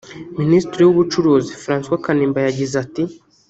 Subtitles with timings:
[0.39, 3.03] Minisitiri w’Ubucuruzi François Kanimba yagize ati